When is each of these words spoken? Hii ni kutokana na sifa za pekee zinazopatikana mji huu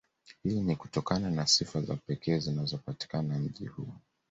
Hii 0.43 0.59
ni 0.61 0.75
kutokana 0.75 1.31
na 1.31 1.47
sifa 1.47 1.81
za 1.81 1.95
pekee 1.95 2.39
zinazopatikana 2.39 3.39
mji 3.39 3.65
huu 3.67 3.93